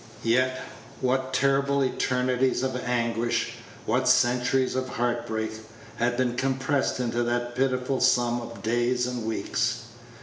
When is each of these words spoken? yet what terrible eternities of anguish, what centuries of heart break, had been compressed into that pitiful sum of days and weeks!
yet 0.23 0.59
what 0.99 1.31
terrible 1.31 1.83
eternities 1.83 2.63
of 2.63 2.75
anguish, 2.75 3.53
what 3.85 4.07
centuries 4.07 4.75
of 4.75 4.89
heart 4.89 5.27
break, 5.27 5.51
had 5.97 6.17
been 6.17 6.35
compressed 6.35 6.99
into 6.99 7.21
that 7.21 7.53
pitiful 7.53 7.99
sum 7.99 8.41
of 8.41 8.63
days 8.63 9.05
and 9.05 9.25
weeks! 9.27 9.83